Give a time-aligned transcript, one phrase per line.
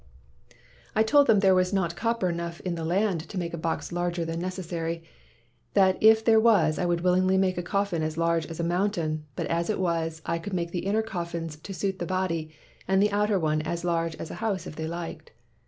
[0.95, 3.91] I told them there was not copper enough in the land to make a box
[3.91, 5.03] larger than necessary;
[5.75, 9.25] that if there Avas, I would willingly make a coffin as large as a mountain,
[9.35, 12.49] but as it was, I could make the inner coffins to suit the body
[12.87, 15.33] and the outer one as large as a house if they liked.